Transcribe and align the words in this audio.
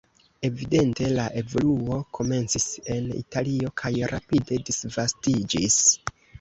Evidente 0.47 1.09
la 1.17 1.25
evoluo 1.41 1.99
komencis 2.19 2.67
en 2.97 3.13
Italio 3.21 3.73
kaj 3.85 3.95
rapide 4.15 4.61
disvastiĝis. 4.73 5.81